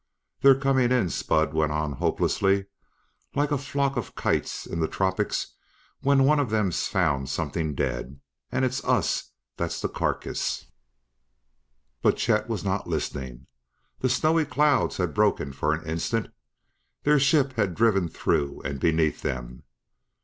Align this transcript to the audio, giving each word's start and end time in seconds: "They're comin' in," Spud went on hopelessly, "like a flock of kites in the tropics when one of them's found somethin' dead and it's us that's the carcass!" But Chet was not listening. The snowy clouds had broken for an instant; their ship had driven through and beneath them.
"They're 0.41 0.59
comin' 0.59 0.91
in," 0.91 1.11
Spud 1.11 1.53
went 1.53 1.71
on 1.71 1.91
hopelessly, 1.91 2.65
"like 3.35 3.51
a 3.51 3.57
flock 3.59 3.97
of 3.97 4.15
kites 4.15 4.65
in 4.65 4.79
the 4.79 4.87
tropics 4.87 5.53
when 5.99 6.23
one 6.23 6.39
of 6.39 6.49
them's 6.49 6.87
found 6.87 7.29
somethin' 7.29 7.75
dead 7.75 8.19
and 8.51 8.65
it's 8.65 8.83
us 8.83 9.29
that's 9.57 9.79
the 9.79 9.87
carcass!" 9.87 10.65
But 12.01 12.17
Chet 12.17 12.49
was 12.49 12.63
not 12.65 12.87
listening. 12.87 13.45
The 13.99 14.09
snowy 14.09 14.45
clouds 14.45 14.97
had 14.97 15.13
broken 15.13 15.53
for 15.53 15.71
an 15.71 15.85
instant; 15.87 16.29
their 17.03 17.19
ship 17.19 17.53
had 17.53 17.75
driven 17.75 18.07
through 18.09 18.63
and 18.65 18.79
beneath 18.79 19.21
them. 19.21 19.61